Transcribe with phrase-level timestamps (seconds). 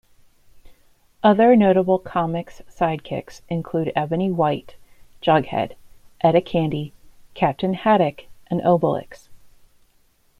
[1.21, 4.75] Other notable comics sidekicks include Ebony White,
[5.21, 5.73] Jughead,
[6.21, 6.91] Etta Candy,
[7.35, 9.29] Captain Haddock, and Obelix.